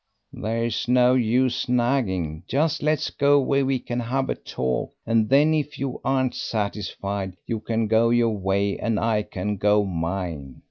[0.33, 5.53] "There's no use nagging; just let's go where we can have a talk, and then
[5.53, 10.59] if you aren't satisfied you can go your way and I can go mine.